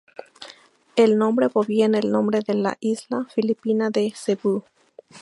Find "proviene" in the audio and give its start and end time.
1.49-1.99